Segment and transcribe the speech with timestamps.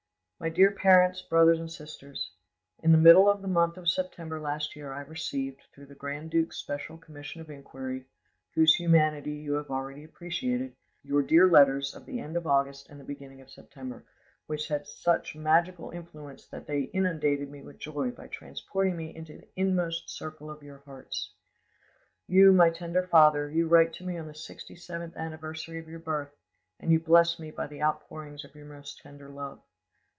[0.41, 2.31] "MY DEAR PARENTS, BROTHERS, AND SISTERS,—
[2.81, 6.31] "In the middle of the month of September last year I received, through the grand
[6.31, 8.05] duke's special commission of inquiry,
[8.55, 12.99] whose humanity you have already appreciated, your dear letters of the end of August and
[12.99, 14.03] the beginning of September,
[14.47, 19.37] which had such magical influence that they inundated me with joy by transporting me into
[19.37, 21.35] the inmost circle of your hearts.
[22.25, 25.99] "You, my tender father, you write to me on the sixty seventh anniversary of your
[25.99, 26.35] birth,
[26.79, 29.61] and you bless me by the outpouring of your most tender love.